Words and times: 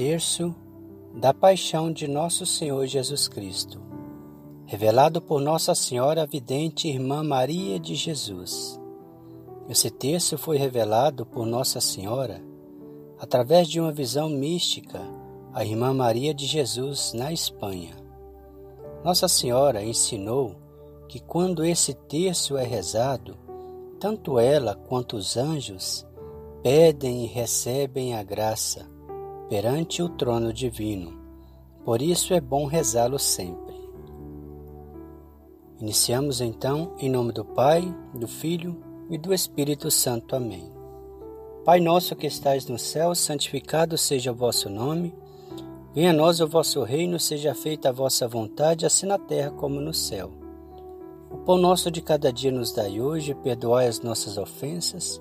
terço 0.00 0.54
da 1.14 1.34
paixão 1.34 1.92
de 1.92 2.08
nosso 2.08 2.46
Senhor 2.46 2.86
Jesus 2.86 3.28
Cristo, 3.28 3.82
revelado 4.64 5.20
por 5.20 5.42
Nossa 5.42 5.74
Senhora 5.74 6.24
Vidente 6.24 6.88
Irmã 6.88 7.22
Maria 7.22 7.78
de 7.78 7.94
Jesus. 7.94 8.80
Esse 9.68 9.90
terço 9.90 10.38
foi 10.38 10.56
revelado 10.56 11.26
por 11.26 11.44
Nossa 11.44 11.82
Senhora 11.82 12.40
através 13.18 13.68
de 13.68 13.78
uma 13.78 13.92
visão 13.92 14.30
mística 14.30 15.02
à 15.52 15.66
Irmã 15.66 15.92
Maria 15.92 16.32
de 16.32 16.46
Jesus 16.46 17.12
na 17.12 17.30
Espanha. 17.30 17.94
Nossa 19.04 19.28
Senhora 19.28 19.84
ensinou 19.84 20.56
que 21.10 21.20
quando 21.20 21.62
esse 21.62 21.92
terço 21.92 22.56
é 22.56 22.64
rezado, 22.64 23.36
tanto 24.00 24.38
ela 24.38 24.74
quanto 24.74 25.18
os 25.18 25.36
anjos 25.36 26.06
pedem 26.62 27.24
e 27.24 27.26
recebem 27.26 28.14
a 28.14 28.22
graça 28.22 28.88
perante 29.50 30.00
o 30.00 30.08
trono 30.08 30.52
divino. 30.52 31.20
Por 31.84 32.00
isso 32.00 32.32
é 32.32 32.40
bom 32.40 32.66
rezá-lo 32.66 33.18
sempre. 33.18 33.74
Iniciamos 35.80 36.40
então 36.40 36.94
em 37.00 37.10
nome 37.10 37.32
do 37.32 37.44
Pai, 37.44 37.82
do 38.14 38.28
Filho 38.28 38.80
e 39.10 39.18
do 39.18 39.34
Espírito 39.34 39.90
Santo. 39.90 40.36
Amém. 40.36 40.72
Pai 41.64 41.80
nosso 41.80 42.14
que 42.14 42.28
estais 42.28 42.66
no 42.66 42.78
céu, 42.78 43.12
santificado 43.12 43.98
seja 43.98 44.30
o 44.30 44.36
vosso 44.36 44.70
nome. 44.70 45.12
Venha 45.92 46.10
a 46.10 46.14
nós 46.14 46.38
o 46.38 46.46
vosso 46.46 46.84
reino, 46.84 47.18
seja 47.18 47.52
feita 47.52 47.88
a 47.88 47.92
vossa 47.92 48.28
vontade, 48.28 48.86
assim 48.86 49.06
na 49.06 49.18
terra 49.18 49.50
como 49.50 49.80
no 49.80 49.92
céu. 49.92 50.30
O 51.28 51.38
pão 51.38 51.58
nosso 51.58 51.90
de 51.90 52.00
cada 52.00 52.32
dia 52.32 52.52
nos 52.52 52.72
dai 52.72 53.00
hoje, 53.00 53.34
perdoai 53.34 53.88
as 53.88 54.00
nossas 54.00 54.38
ofensas, 54.38 55.20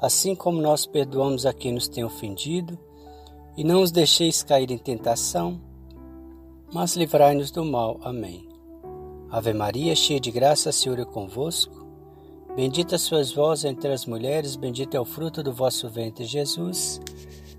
assim 0.00 0.34
como 0.34 0.62
nós 0.62 0.86
perdoamos 0.86 1.44
a 1.44 1.52
quem 1.52 1.74
nos 1.74 1.88
tem 1.88 2.02
ofendido, 2.02 2.78
e 3.56 3.64
não 3.64 3.82
os 3.82 3.90
deixeis 3.90 4.42
cair 4.42 4.70
em 4.70 4.78
tentação, 4.78 5.60
mas 6.72 6.96
livrai-nos 6.96 7.50
do 7.50 7.64
mal. 7.64 7.98
Amém. 8.02 8.48
Ave 9.30 9.52
Maria, 9.52 9.94
cheia 9.94 10.20
de 10.20 10.30
graça, 10.30 10.72
Senhor 10.72 10.98
é 10.98 11.04
convosco. 11.04 11.86
Bendita 12.56 12.98
sois 12.98 13.32
vós 13.32 13.64
entre 13.64 13.92
as 13.92 14.04
mulheres, 14.06 14.56
bendito 14.56 14.96
é 14.96 15.00
o 15.00 15.04
fruto 15.04 15.42
do 15.42 15.52
vosso 15.52 15.88
ventre, 15.88 16.24
Jesus. 16.24 17.00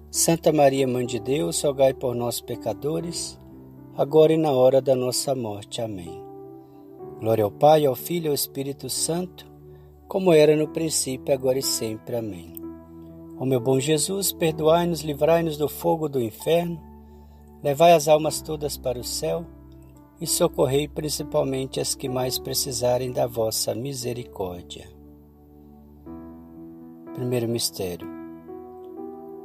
Santa 0.10 0.52
Maria, 0.52 0.86
Mãe 0.86 1.06
de 1.06 1.20
Deus, 1.20 1.62
rogai 1.62 1.94
por 1.94 2.14
nós, 2.14 2.42
pecadores, 2.42 3.40
agora 3.96 4.34
e 4.34 4.38
na 4.38 4.52
hora 4.52 4.82
da 4.82 4.94
nossa 4.94 5.34
morte. 5.34 5.82
Amém. 5.82 6.22
Glória 7.22 7.46
ao 7.46 7.52
Pai, 7.52 7.86
ao 7.86 7.96
Filho 7.96 8.26
e 8.26 8.28
ao 8.30 8.34
Espírito 8.34 8.90
Santo, 8.90 9.50
como 10.10 10.34
era 10.34 10.58
no 10.58 10.68
princípio, 10.68 11.34
agora 11.34 11.60
e 11.60 11.64
sempre. 11.64 12.18
Amém. 12.18 12.61
Ó 13.42 13.46
meu 13.46 13.60
bom 13.60 13.80
Jesus, 13.80 14.32
perdoai-nos, 14.32 15.02
livrai-nos 15.02 15.58
do 15.58 15.68
fogo 15.68 16.08
do 16.08 16.22
inferno, 16.22 16.80
levai 17.64 17.94
as 17.94 18.08
almas 18.08 18.40
todas 18.40 18.78
para 18.78 19.00
o 19.00 19.04
céu 19.04 19.44
e 20.22 20.28
socorrei 20.28 20.88
principalmente 20.88 21.80
as 21.80 21.96
que 21.96 22.08
mais 22.08 22.38
precisarem 22.38 23.12
da 23.12 23.26
vossa 23.26 23.74
misericórdia. 23.74 24.88
Primeiro 27.16 27.48
mistério. 27.48 28.08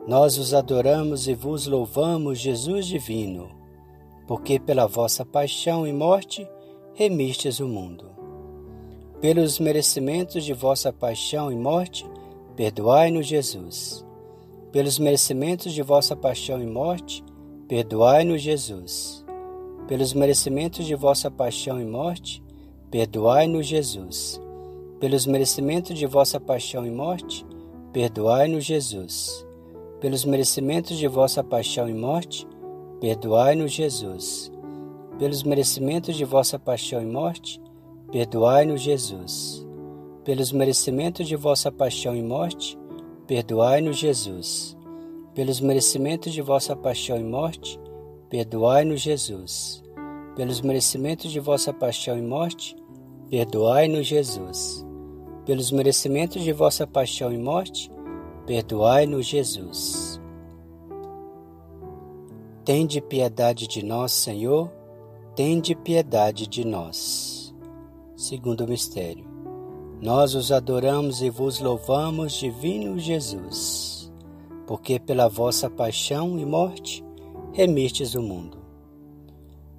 Nós 0.06 0.36
os 0.36 0.52
adoramos 0.52 1.26
e 1.26 1.32
vos 1.32 1.66
louvamos, 1.66 2.38
Jesus 2.38 2.84
divino, 2.84 3.48
porque 4.26 4.60
pela 4.60 4.86
vossa 4.86 5.24
paixão 5.24 5.86
e 5.86 5.92
morte 5.94 6.46
remistes 6.92 7.60
o 7.60 7.66
mundo. 7.66 8.10
Pelos 9.22 9.58
merecimentos 9.58 10.44
de 10.44 10.52
vossa 10.52 10.92
paixão 10.92 11.50
e 11.50 11.56
morte, 11.56 12.04
perdoai-nos, 12.56 13.26
Jesus. 13.26 14.04
Pelos 14.72 14.98
merecimentos 14.98 15.72
de 15.72 15.82
vossa 15.82 16.16
paixão 16.16 16.62
e 16.62 16.66
morte, 16.66 17.22
perdoai-nos, 17.68 18.40
Jesus. 18.40 19.24
Pelos 19.86 20.12
merecimentos 20.14 20.84
de 20.84 20.94
vossa 20.94 21.30
paixão 21.30 21.80
e 21.80 21.84
morte, 21.84 22.42
perdoai-nos, 22.90 23.66
Jesus. 23.66 24.40
Pelos 24.98 25.26
merecimentos 25.26 25.96
de 25.96 26.06
vossa 26.06 26.40
paixão 26.40 26.86
e 26.86 26.90
morte, 26.90 27.46
perdoai-nos, 27.92 28.64
Jesus. 28.64 29.46
Pelos 30.00 30.24
merecimentos 30.24 30.96
de 30.96 31.06
vossa 31.06 31.44
paixão 31.44 31.88
e 31.88 31.94
morte, 31.94 32.46
perdoai-nos, 33.00 33.72
Jesus. 33.72 34.50
Pelos 35.18 35.42
merecimentos 35.42 36.16
de 36.16 36.24
vossa 36.24 36.58
paixão 36.58 37.02
e 37.02 37.06
morte, 37.06 37.60
perdoai-nos, 38.10 38.80
Jesus. 38.80 39.65
Pelos 40.26 40.50
merecimentos 40.50 41.28
de 41.28 41.36
vossa 41.36 41.70
paixão 41.70 42.16
e 42.16 42.20
morte, 42.20 42.76
perdoai-nos, 43.28 43.96
Jesus. 43.96 44.76
Pelos 45.32 45.60
merecimentos 45.60 46.32
de 46.32 46.42
vossa 46.42 46.74
paixão 46.74 47.16
e 47.16 47.22
morte, 47.22 47.78
perdoai-nos, 48.28 49.00
Jesus. 49.00 49.84
Pelos 50.34 50.60
merecimentos 50.60 51.30
de 51.30 51.38
vossa 51.38 51.72
paixão 51.72 52.18
e 52.18 52.22
morte, 52.22 52.74
perdoai-nos, 53.30 54.04
Jesus. 54.04 54.84
Pelos 55.44 55.70
merecimentos 55.70 56.42
de 56.42 56.52
vossa 56.52 56.88
paixão 56.88 57.32
e 57.32 57.38
morte, 57.38 57.88
perdoai-nos, 58.46 59.26
Jesus. 59.26 60.20
Tende 62.64 63.00
piedade 63.00 63.68
de 63.68 63.84
nós, 63.84 64.10
Senhor, 64.10 64.72
tende 65.36 65.76
piedade 65.76 66.48
de 66.48 66.66
nós. 66.66 67.54
Segundo 68.16 68.66
mistério. 68.66 69.35
Nós 70.00 70.34
os 70.34 70.52
adoramos 70.52 71.22
e 71.22 71.30
vos 71.30 71.60
louvamos, 71.60 72.34
divino 72.34 72.98
Jesus, 72.98 74.12
porque 74.66 74.98
pela 74.98 75.28
vossa 75.28 75.70
paixão 75.70 76.38
e 76.38 76.44
morte 76.44 77.04
remistes 77.52 78.14
o 78.14 78.22
mundo. 78.22 78.58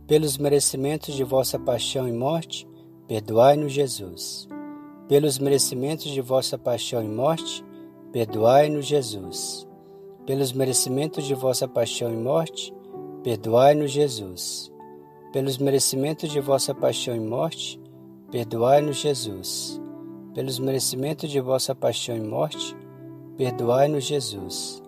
Pelos 0.08 0.38
merecimentos 0.38 1.16
de 1.16 1.24
vossa 1.24 1.60
paixão 1.60 2.08
e 2.08 2.12
morte, 2.12 2.68
perdoai-nos, 3.08 3.74
Jesus. 3.74 4.48
Pelos 5.08 5.38
merecimentos 5.38 6.10
de 6.10 6.22
vossa 6.22 6.58
paixão 6.58 7.04
e 7.04 7.08
morte, 7.08 7.64
perdoai-nos, 8.12 8.86
Jesus. 8.86 9.68
Pelos 10.26 10.52
merecimentos 10.52 11.26
de 11.26 11.34
vossa 11.34 11.68
paixão 11.68 12.12
e 12.12 12.18
morte, 12.18 12.74
perdoai-nos, 13.24 13.92
Jesus. 13.92 14.72
Pelos 15.32 15.58
merecimentos 15.58 16.32
de 16.32 16.40
vossa 16.40 16.74
paixão 16.74 17.16
e 17.16 17.20
morte, 17.20 17.80
Perdoai-nos, 18.30 18.98
Jesus, 18.98 19.80
pelos 20.38 20.60
merecimentos 20.60 21.32
de 21.32 21.40
vossa 21.40 21.74
paixão 21.74 22.16
e 22.16 22.20
morte. 22.20 22.78
Perdoai-nos, 23.36 24.04
Jesus, 24.04 24.84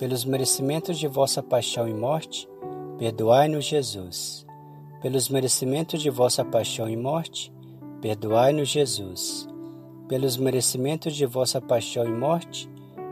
pelos 0.00 0.24
merecimentos 0.24 0.98
de 0.98 1.06
vossa 1.06 1.40
paixão 1.40 1.88
e 1.88 1.94
morte. 1.94 2.48
Perdoai-nos, 2.98 3.66
Jesus, 3.66 4.44
pelos 5.00 5.28
merecimentos 5.28 6.02
de 6.02 6.10
vossa 6.10 6.44
paixão 6.44 6.88
e 6.88 6.96
morte. 6.96 7.52
Perdoai-nos, 8.02 8.68
Jesus, 8.68 9.48
pelos 10.08 10.36
merecimentos 10.36 11.14
de 11.14 11.24
vossa 11.24 11.60
paixão 11.60 12.04
e 12.04 12.10
morte. 12.10 12.68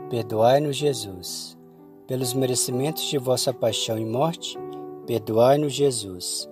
Perdoai-nos, 0.09 0.75
Jesus, 0.75 1.57
pelos 2.05 2.33
merecimentos 2.33 3.05
de 3.05 3.17
vossa 3.17 3.53
paixão 3.53 3.97
e 3.97 4.03
morte. 4.03 4.59
Perdoai-nos, 5.07 5.71
Jesus 5.71 6.49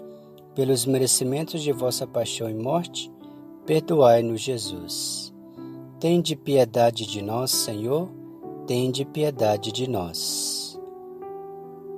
pelos 0.58 0.88
merecimentos 0.88 1.62
de 1.62 1.72
vossa 1.72 2.08
paixão 2.08 2.50
e 2.50 2.54
morte, 2.56 3.12
perdoai-nos, 3.68 4.42
Jesus. 4.42 5.32
Tende 6.00 6.36
piedade 6.36 7.06
de 7.06 7.22
nós, 7.22 7.52
Senhor, 7.52 8.10
tende 8.66 9.06
piedade 9.06 9.72
de 9.72 9.88
nós. 9.88 10.82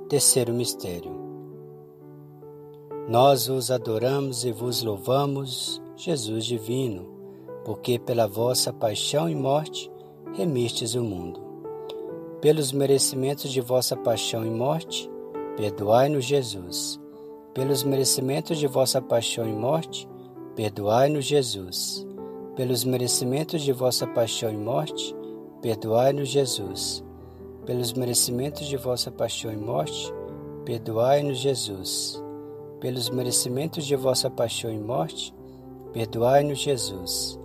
Terceiro 0.08 0.52
mistério. 0.52 1.12
Nós 3.08 3.48
os 3.48 3.70
adoramos 3.70 4.44
e 4.44 4.52
vos 4.52 4.82
louvamos, 4.82 5.80
Jesus 5.96 6.44
divino, 6.44 7.06
porque 7.64 7.98
pela 7.98 8.26
vossa 8.26 8.70
paixão 8.72 9.30
e 9.30 9.34
morte 9.34 9.90
remistes 10.34 10.94
o 10.94 11.02
mundo. 11.02 11.40
Pelos 12.42 12.72
merecimentos 12.72 13.50
de 13.50 13.62
vossa 13.62 13.96
paixão 13.96 14.44
e 14.44 14.50
morte, 14.50 15.10
perdoai-nos, 15.56 16.26
Jesus 16.26 17.00
pelos 17.54 17.82
merecimentos 17.82 18.58
de 18.58 18.66
vossa 18.66 19.00
paixão 19.00 19.46
e 19.46 19.52
morte, 19.52 20.08
perdoai-nos, 20.54 21.24
Jesus. 21.24 22.06
Pelos 22.56 22.84
merecimentos 22.84 23.62
de 23.62 23.72
vossa 23.72 24.06
paixão 24.06 24.50
e 24.50 24.56
morte, 24.56 25.14
perdoai-nos, 25.62 26.28
Jesus. 26.28 27.04
Pelos 27.64 27.92
merecimentos 27.92 28.66
de 28.66 28.76
vossa 28.76 29.10
paixão 29.10 29.52
e 29.52 29.56
morte, 29.56 30.12
perdoai-nos, 30.64 31.38
Jesus. 31.38 32.22
Pelos 32.80 33.10
merecimentos 33.10 33.84
de 33.84 33.96
vossa 33.96 34.30
paixão 34.30 34.70
e 34.70 34.78
morte, 34.78 35.34
perdoai-nos, 35.92 36.58
Jesus. 36.58 37.38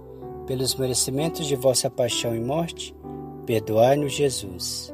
Pelos 0.47 0.75
merecimentos 0.75 1.47
de 1.47 1.55
vossa 1.55 1.89
paixão 1.89 2.35
e 2.35 2.39
morte, 2.39 2.95
perdoai-nos, 3.45 4.13
Jesus. 4.13 4.93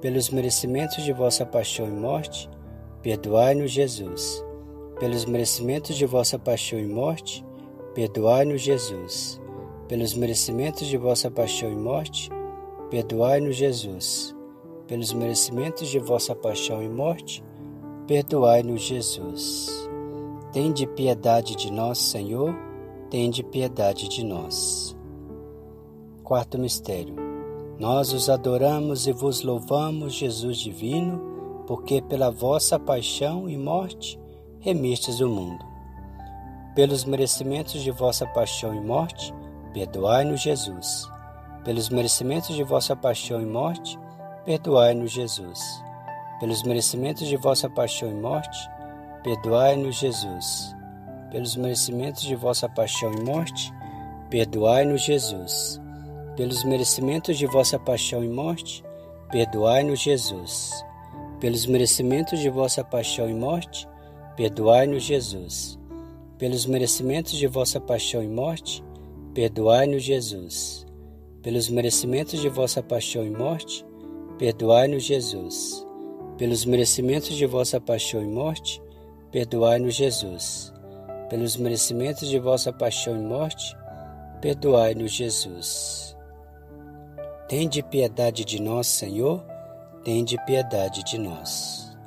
Pelos 0.00 0.30
merecimentos 0.30 1.04
de 1.04 1.12
vossa 1.12 1.44
paixão 1.44 1.86
e 1.86 1.90
morte, 1.90 2.48
perdoai-nos, 3.02 3.70
Jesus 3.70 4.44
pelos 4.98 5.24
merecimentos 5.24 5.96
de 5.96 6.04
vossa 6.04 6.38
paixão 6.38 6.78
e 6.78 6.86
morte, 6.86 7.44
perdoai-nos, 7.98 8.60
Jesus. 8.60 9.40
Pelos 9.88 10.14
merecimentos 10.14 10.86
de 10.86 10.96
vossa 10.96 11.28
paixão 11.28 11.68
e 11.72 11.74
morte, 11.74 12.30
perdoai-nos, 12.90 13.56
Jesus. 13.56 14.36
pelos 14.86 15.12
merecimentos 15.12 15.88
de 15.88 15.98
vossa 15.98 16.32
paixão 16.32 16.80
e 16.80 16.88
morte, 16.88 17.42
perdoai-nos, 18.06 18.82
Jesus. 18.82 19.90
Tende 20.52 20.86
piedade 20.86 21.56
de 21.56 21.72
nós, 21.72 21.98
Senhor, 21.98 22.54
tende 23.10 23.42
piedade 23.42 24.08
de 24.08 24.24
nós. 24.24 24.96
Quarto 26.22 26.56
mistério. 26.56 27.16
Nós 27.80 28.12
os 28.12 28.30
adoramos 28.30 29.08
e 29.08 29.12
vos 29.12 29.42
louvamos, 29.42 30.14
Jesus 30.14 30.58
divino, 30.58 31.20
porque 31.66 32.00
pela 32.00 32.30
vossa 32.30 32.78
paixão 32.78 33.48
e 33.48 33.58
morte 33.58 34.20
remistes 34.60 35.18
o 35.18 35.28
mundo. 35.28 35.67
Pelos 36.78 37.04
merecimentos 37.04 37.82
de 37.82 37.90
vossa 37.90 38.24
paixão 38.24 38.72
e 38.72 38.80
morte, 38.80 39.34
perdoai-nos, 39.74 40.40
Jesus. 40.40 41.10
Pelos 41.64 41.88
merecimentos 41.88 42.54
de 42.54 42.62
vossa 42.62 42.94
paixão 42.94 43.42
e 43.42 43.44
morte, 43.44 43.98
perdoai-nos, 44.44 45.10
Jesus. 45.10 45.60
Pelos 46.38 46.62
merecimentos 46.62 47.26
de 47.26 47.36
vossa 47.36 47.68
paixão 47.68 48.08
e 48.08 48.14
morte, 48.14 48.70
perdoai-nos, 49.24 49.96
Jesus. 49.96 50.72
Pelos 51.32 51.56
merecimentos 51.56 52.22
de 52.22 52.36
vossa 52.36 52.68
paixão 52.68 53.12
e 53.12 53.22
morte, 53.22 53.74
perdoai-nos, 54.30 55.00
Jesus. 55.02 55.80
Pelos 56.36 56.62
merecimentos 56.62 57.36
de 57.36 57.46
vossa 57.46 57.76
paixão 57.76 58.22
e 58.22 58.28
morte, 58.28 58.84
perdoai-nos, 59.32 59.98
Jesus. 59.98 60.84
Pelos 61.40 61.66
merecimentos 61.66 62.38
de 62.38 62.48
vossa 62.48 62.84
paixão 62.84 63.28
e 63.28 63.34
morte, 63.34 63.88
perdoai-nos, 64.36 65.02
Jesus. 65.02 65.76
Pelos 66.38 66.66
merecimentos 66.66 67.32
de 67.32 67.48
vossa 67.48 67.80
paixão 67.80 68.22
e 68.22 68.28
morte, 68.28 68.84
perdoai-nos, 69.34 70.04
Jesus. 70.04 70.86
Pelos 71.42 71.68
merecimentos 71.68 72.40
de 72.40 72.48
vossa 72.48 72.80
paixão 72.80 73.26
e 73.26 73.30
morte, 73.30 73.84
perdoai-nos, 74.38 75.02
Jesus. 75.02 75.84
Pelos 76.36 76.64
merecimentos 76.64 77.34
de 77.34 77.44
vossa 77.44 77.80
paixão 77.80 78.22
e 78.22 78.28
morte, 78.28 78.80
perdoai-nos, 79.32 79.96
Jesus. 79.96 80.72
Pelos 81.28 81.56
merecimentos 81.56 82.28
de 82.28 82.38
vossa 82.38 82.72
paixão 82.72 83.16
e 83.16 83.20
morte, 83.20 83.76
perdoai-nos, 84.40 85.10
Jesus. 85.10 86.16
Tende 87.48 87.82
piedade 87.82 88.44
de 88.44 88.62
nós, 88.62 88.86
Senhor, 88.86 89.44
tende 90.04 90.36
piedade 90.46 91.02
de 91.02 91.18
nós. 91.18 91.98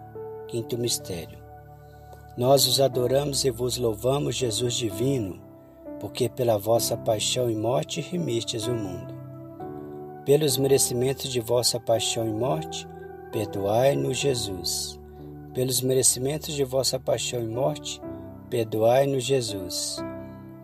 Quinto 0.48 0.78
mistério. 0.78 1.41
Nós 2.38 2.66
os 2.66 2.80
adoramos 2.80 3.44
e 3.44 3.52
vos 3.52 3.78
louvamos, 3.78 4.36
Jesus 4.36 4.74
divino, 4.74 5.42
porque 6.00 6.30
pela 6.30 6.58
vossa 6.58 6.96
paixão 6.96 7.50
e 7.50 7.56
morte 7.56 8.00
remistes 8.00 8.68
o 8.68 8.74
mundo. 8.74 9.14
Pelos 10.26 10.56
merecimentos 10.56 11.30
de 11.30 11.42
vossa 11.42 11.78
paixão 11.78 12.26
e 12.26 12.32
morte, 12.32 12.88
perdoai-nos, 13.34 14.18
Jesus. 14.18 14.98
Pelos 15.54 15.82
merecimentos 15.82 16.56
de 16.56 16.64
vossa 16.64 16.98
paixão 16.98 17.42
e 17.42 17.48
morte, 17.48 18.02
perdoai-nos, 18.50 19.26
Jesus. 19.26 19.98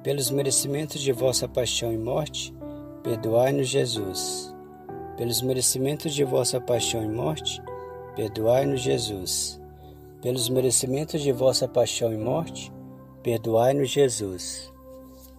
Pelos 0.02 0.32
merecimentos 0.32 1.02
de 1.02 1.12
vossa 1.12 1.50
paixão 1.50 1.92
e 1.92 1.98
morte, 1.98 2.54
perdoai-nos, 3.04 3.68
Jesus. 3.68 4.56
Pelos 5.18 5.42
merecimentos 5.42 6.14
de 6.14 6.24
vossa 6.24 6.62
paixão 6.62 7.04
e 7.04 7.10
morte, 7.10 7.62
perdoai-nos, 8.16 8.80
Jesus. 8.80 9.60
Pelos 10.28 10.50
merecimentos 10.50 11.22
de 11.22 11.32
vossa 11.32 11.70
paixão 11.70 12.12
e 12.12 12.18
morte, 12.18 12.70
perdoai-nos, 13.24 13.90
Jesus. 13.90 14.70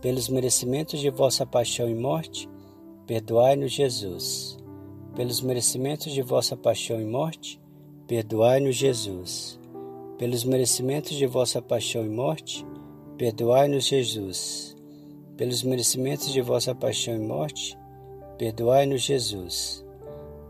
Pelos 0.00 0.30
merecimentos 0.30 0.98
de 0.98 1.10
vossa 1.10 1.44
paixão 1.44 1.90
e 1.90 1.94
morte, 1.94 2.48
perdoai-nos, 3.06 3.70
Jesus. 3.70 4.56
Pelos 5.14 5.42
merecimentos 5.42 6.10
de 6.10 6.22
vossa 6.22 6.56
paixão 6.56 6.98
e 6.98 7.04
morte, 7.04 7.60
perdoai-nos, 8.06 8.76
Jesus. 8.76 9.60
Pelos 10.16 10.42
merecimentos 10.42 11.14
de 11.14 11.26
vossa 11.26 11.60
paixão 11.60 12.02
e 12.02 12.08
morte, 12.08 12.64
perdoai-nos, 13.18 13.84
Jesus. 13.84 14.74
Pelos 15.36 15.62
merecimentos 15.62 16.32
de 16.32 16.40
vossa 16.40 16.74
paixão 16.74 17.14
e 17.14 17.18
morte, 17.18 17.78
perdoai-nos, 18.38 19.02
Jesus. 19.02 19.84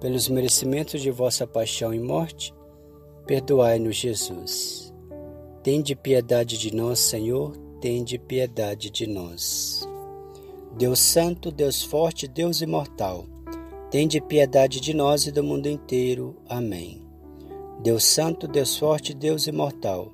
Pelos 0.01 0.29
merecimentos 0.29 1.03
de 1.03 1.11
vossa 1.11 1.45
paixão 1.45 1.93
e 1.93 1.99
morte, 1.99 2.55
perdoai-nos, 3.29 3.95
Jesus. 3.95 4.93
Tende 5.63 5.95
piedade 5.95 6.57
de 6.57 6.75
nós, 6.75 6.99
Senhor, 6.99 7.55
tende 7.79 8.19
piedade 8.19 8.89
de 8.89 9.07
nós. 9.07 9.87
Deus 10.79 10.99
Santo, 10.99 11.53
Deus 11.53 11.83
Forte, 11.83 12.27
Deus 12.27 12.63
Imortal, 12.63 13.27
tende 13.91 14.19
piedade 14.19 14.81
de 14.81 14.95
nós 14.95 15.27
e 15.27 15.31
do 15.31 15.45
mundo 15.45 15.69
inteiro. 15.69 16.37
Amém. 16.49 17.03
Deus 17.83 18.03
Santo, 18.03 18.49
Deus 18.49 18.79
Forte, 18.79 19.13
Deus 19.13 19.47
Imortal, 19.47 20.11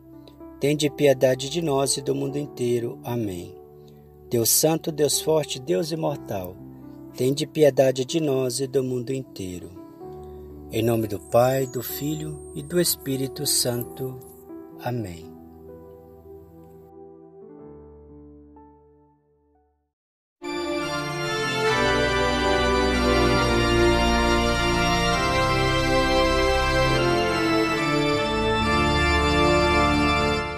tende 0.59 0.91
piedade 0.91 1.49
de 1.49 1.63
nós 1.63 1.97
e 1.97 2.03
do 2.03 2.17
mundo 2.17 2.37
inteiro. 2.37 2.99
Amém. 3.05 3.55
Deus 4.29 4.51
Santo, 4.51 4.91
Deus 4.91 5.21
Forte, 5.21 5.61
Deus 5.61 5.93
Imortal, 5.93 6.57
tende 7.17 7.47
piedade 7.47 8.05
de 8.05 8.19
nós 8.19 8.59
e 8.59 8.67
do 8.67 8.83
mundo 8.83 9.13
inteiro. 9.13 9.84
Em 10.77 10.83
nome 10.83 11.07
do 11.07 11.21
Pai, 11.21 11.69
do 11.69 11.85
Filho 11.85 12.51
e 12.53 12.61
do 12.61 12.81
Espírito 12.81 13.47
Santo. 13.47 14.19
Amém. 14.83 15.25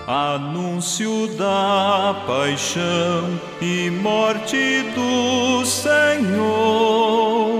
Anúncio 0.06 1.26
da 1.36 2.24
paixão 2.26 3.38
e 3.60 3.90
morte 3.90 4.82
do 4.94 5.62
Senhor, 5.66 7.55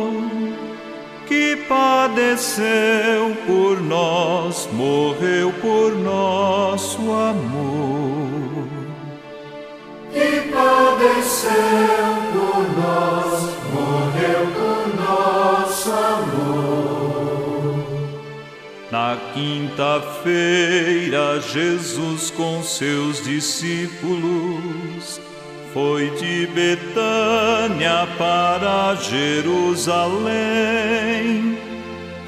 padeceu 1.68 3.36
por 3.46 3.80
nós, 3.80 4.68
morreu 4.72 5.52
por 5.60 5.92
nosso 5.96 7.00
amor. 7.12 8.68
Que 10.12 10.42
padeceu 10.50 11.52
por 12.32 12.68
nós, 12.76 13.54
morreu 13.72 14.46
por 14.54 14.88
nosso 14.96 15.90
amor. 15.90 16.66
Na 18.90 19.16
quinta-feira, 19.34 21.24
Jesus 21.40 22.31
com 22.31 22.62
seus 22.62 23.22
discípulos 23.22 25.20
foi 25.76 26.08
de 26.12 26.46
Betânia 26.46 28.08
para 28.16 28.94
Jerusalém. 28.94 30.32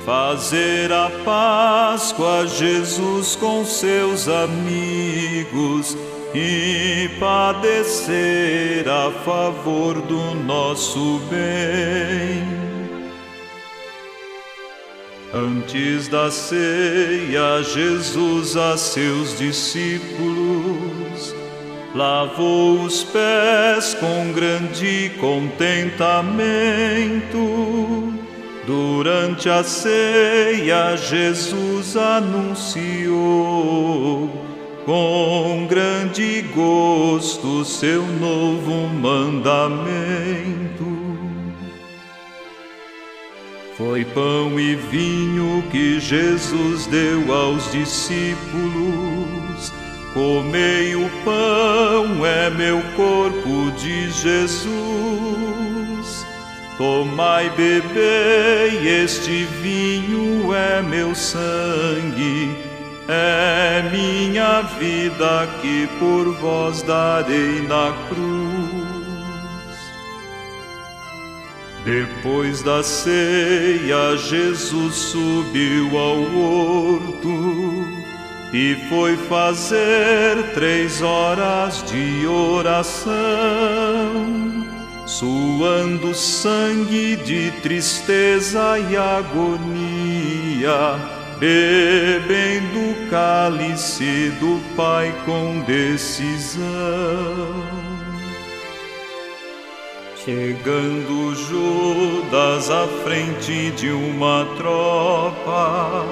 Fazer 0.05 0.93
a 0.93 1.11
Páscoa, 1.25 2.47
Jesus 2.47 3.37
com 3.37 3.65
seus 3.65 4.29
amigos 4.29 5.97
e 6.35 7.09
padecer 7.19 8.87
a 8.87 9.11
favor 9.25 9.95
do 10.03 10.35
nosso 10.45 11.19
bem. 11.31 12.47
Antes 15.33 16.07
da 16.09 16.31
ceia, 16.31 17.63
Jesus 17.63 18.59
a 18.59 18.77
seus 18.77 19.39
discípulos 19.39 20.88
lavou 21.99 22.83
os 22.83 23.03
pés 23.03 23.95
com 23.95 24.33
grande 24.33 25.11
contentamento. 25.19 28.15
Durante 28.65 29.49
a 29.49 29.65
ceia, 29.65 30.97
Jesus 30.97 31.97
anunciou 31.97 33.11
com 34.87 35.67
grande 35.69 36.43
gosto 36.55 37.65
seu 37.65 38.07
novo 38.07 38.89
mandamento. 38.95 39.59
Foi 43.77 44.05
pão 44.05 44.61
e 44.61 44.77
vinho 44.77 45.65
que 45.71 45.99
Jesus 45.99 46.87
deu 46.87 47.35
aos 47.35 47.73
discípulos. 47.73 49.73
Comei 50.19 50.97
o 50.97 51.09
pão, 51.25 52.27
é 52.27 52.51
meu 52.51 52.83
corpo 52.97 53.71
de 53.79 54.11
Jesus. 54.11 54.67
Tomai, 56.77 57.49
bebei, 57.51 59.05
este 59.05 59.45
vinho 59.63 60.53
é 60.53 60.83
meu 60.83 61.15
sangue, 61.15 62.51
é 63.07 63.89
minha 63.93 64.63
vida 64.63 65.49
que 65.63 65.89
por 66.01 66.35
vós 66.41 66.83
darei 66.83 67.63
na 67.69 67.95
cruz. 68.09 68.89
Depois 71.85 72.61
da 72.65 72.83
ceia, 72.83 74.17
Jesus 74.17 74.97
subiu 74.97 75.97
ao 75.97 76.19
horto 76.37 77.98
e 78.53 78.77
foi 78.89 79.17
fazer 79.17 80.53
três 80.55 81.03
horas 81.03 81.85
de 81.85 82.27
oração, 82.27 83.15
suando 85.07 86.15
sangue 86.15 87.17
de 87.17 87.51
tristeza 87.63 88.79
e 88.79 88.97
agonia, 88.97 89.79
bebendo 91.39 92.79
o 92.79 93.11
cálice 93.11 94.33
do 94.41 94.59
Pai 94.75 95.15
com 95.27 95.61
decisão. 95.67 96.69
Chegando 100.25 101.35
Judas 101.35 102.71
à 102.71 102.87
frente 103.03 103.71
de 103.73 103.91
uma 103.91 104.47
tropa, 104.57 106.05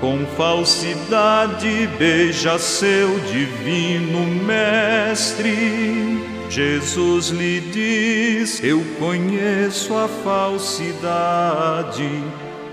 com 0.00 0.26
falsidade 0.36 1.88
beija 1.98 2.58
seu 2.58 3.18
divino 3.20 4.26
mestre. 4.44 6.18
Jesus 6.50 7.28
lhe 7.28 7.60
diz: 7.60 8.62
Eu 8.62 8.84
conheço 8.98 9.94
a 9.94 10.08
falsidade, 10.08 12.10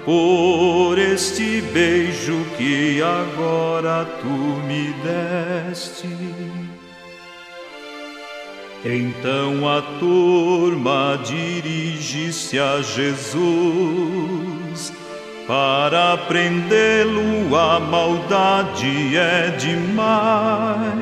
por 0.06 0.98
este 0.98 1.62
beijo 1.74 2.46
que 2.58 3.02
agora 3.02 4.06
tu 4.22 4.28
me 4.28 4.94
deste. 5.04 6.08
Então 8.86 9.68
a 9.68 9.82
turma 10.00 11.20
dirige-se 11.26 12.60
a 12.60 12.84
Jesus. 12.84 14.94
Para 15.48 16.18
prendê-lo 16.28 17.56
a 17.56 17.80
maldade 17.80 19.16
é 19.16 19.50
demais. 19.52 20.96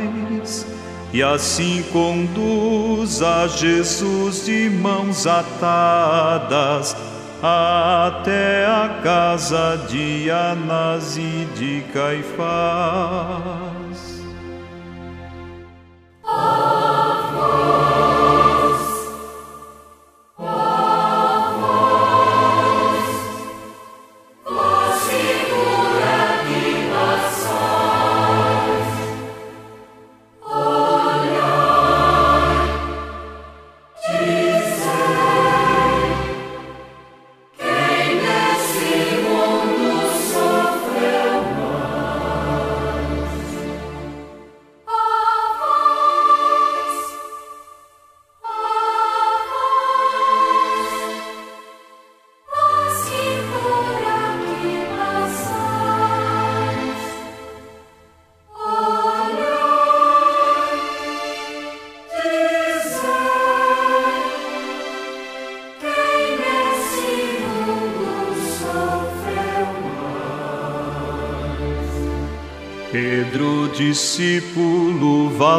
E 1.14 1.24
assim 1.24 1.84
conduz 1.94 3.22
a 3.22 3.48
Jesus 3.48 4.46
de 4.46 4.70
mãos 4.70 5.26
atadas 5.26 6.96
até 7.42 8.66
a 8.66 9.00
casa 9.02 9.86
de 9.90 10.30
Anás 10.30 11.16
e 11.18 11.48
de 11.56 11.84
Caifás. 11.94 13.64
Pedro, 16.24 18.03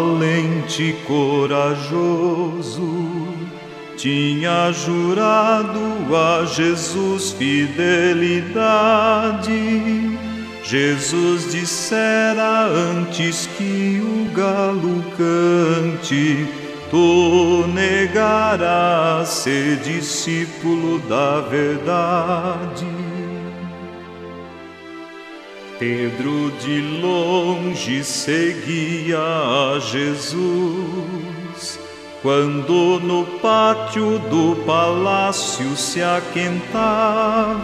valente 0.05 0.95
corajoso, 1.07 2.93
tinha 3.97 4.71
jurado 4.73 5.81
a 6.15 6.45
Jesus 6.45 7.33
fidelidade. 7.33 8.59
Jesus 10.63 11.53
dissera 11.53 12.67
antes 12.67 13.49
que 13.57 14.03
o 14.03 14.27
galo 14.35 15.03
cante, 15.17 16.47
tu 16.91 17.67
negarás 17.69 19.29
ser 19.29 19.77
discípulo 19.77 20.99
da 21.01 21.41
verdade. 21.41 22.94
Pedro 25.85 26.51
de 26.63 26.81
longe 27.03 28.03
seguia 28.03 29.19
a 29.19 29.79
Jesus, 29.79 30.49
quando 32.23 32.99
no 33.01 33.27
pátio 33.43 34.19
do 34.19 34.57
palácio 34.65 35.77
se 35.77 36.01
aquentava, 36.03 37.61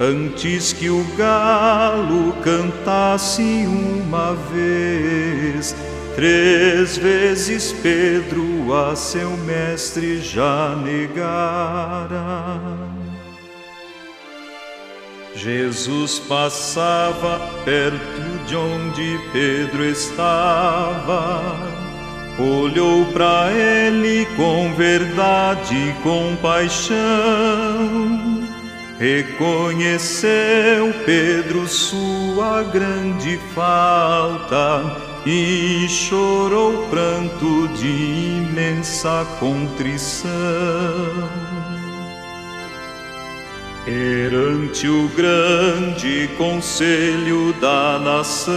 antes 0.00 0.72
que 0.72 0.90
o 0.90 1.04
galo 1.16 2.32
cantasse 2.42 3.68
uma 3.68 4.34
vez, 4.52 5.76
três 6.16 6.96
vezes 6.96 7.72
Pedro 7.72 8.74
a 8.74 8.96
seu 8.96 9.30
mestre 9.36 10.20
já 10.20 10.74
negara. 10.74 12.18
Jesus 15.42 16.18
passava 16.18 17.40
perto 17.64 18.44
de 18.46 18.54
onde 18.54 19.18
Pedro 19.32 19.82
estava, 19.86 21.56
olhou 22.38 23.06
para 23.06 23.50
ele 23.50 24.26
com 24.36 24.74
verdade 24.74 25.74
e 25.74 25.94
compaixão, 26.02 26.94
reconheceu 28.98 30.92
Pedro 31.06 31.66
sua 31.66 32.62
grande 32.64 33.40
falta 33.54 34.94
e 35.24 35.88
chorou 35.88 36.86
pranto 36.90 37.66
de 37.68 37.88
imensa 37.88 39.26
contrição. 39.38 40.28
Perante 43.84 44.86
o 44.86 45.08
grande 45.16 46.28
conselho 46.36 47.54
da 47.54 47.98
nação, 47.98 48.52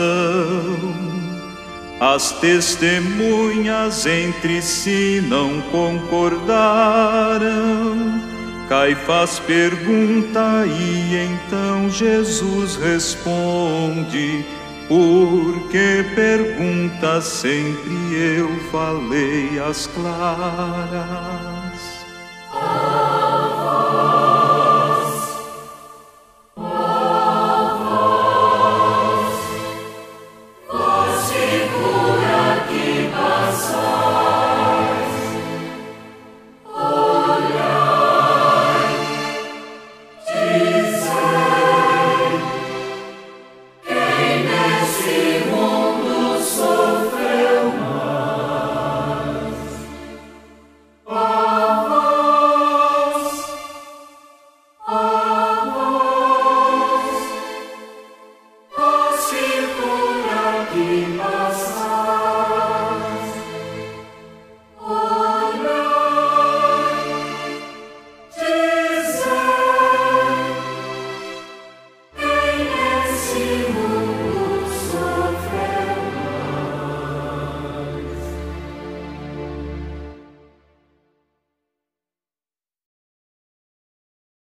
as 2.00 2.34
testemunhas 2.42 4.06
entre 4.06 4.62
si 4.62 5.24
não 5.26 5.62
concordaram. 5.72 6.44
Caifás 8.68 9.40
pergunta 9.40 10.66
e 10.66 11.16
então 11.16 11.90
Jesus 11.90 12.76
responde: 12.76 14.46
Por 14.90 15.70
que 15.70 16.04
pergunta 16.16 17.22
sempre 17.22 18.14
eu 18.38 18.50
falei 18.72 19.58
as 19.60 19.88
claras? 19.88 21.53